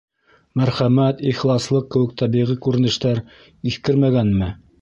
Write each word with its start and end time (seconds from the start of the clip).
Мәрхәмәт, 0.61 1.21
ихласлыҡ 1.33 1.85
кеүек 1.97 2.17
тәбиғи 2.23 2.57
күренештәр 2.69 3.23
иҫкермәгәнме? 3.73 4.53